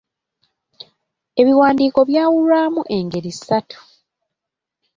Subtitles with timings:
[1.41, 3.79] Ebiwandiiko byawulwamu engeri ssatu.